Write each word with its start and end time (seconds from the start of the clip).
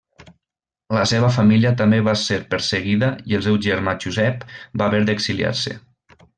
La 0.97 1.03
seva 1.11 1.29
família 1.35 1.73
també 1.81 1.99
va 2.07 2.15
ser 2.23 2.39
perseguida, 2.55 3.11
i 3.33 3.39
el 3.41 3.45
seu 3.49 3.61
germà 3.69 3.95
Josep 4.07 4.51
va 4.83 4.89
haver 4.91 5.07
d'exiliar-se. 5.11 5.79